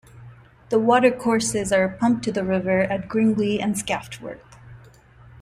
[0.69, 4.57] The watercourses are pumped to the river at Gringley and Scaftworth.